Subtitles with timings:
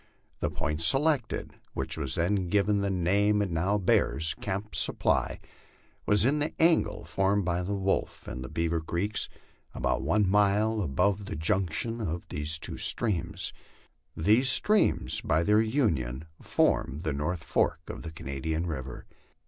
[0.39, 5.37] The point selected which was then given the name it now bears, Camp Supply
[6.07, 9.29] was in the angle formed by Wolf and Beaver creeks,
[9.75, 13.53] about one mile above the junction of these two streams.
[14.17, 19.05] These streams by their union form the north fork of the Canadian river.